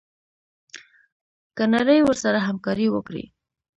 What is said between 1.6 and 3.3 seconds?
نړۍ ورسره همکاري وکړي.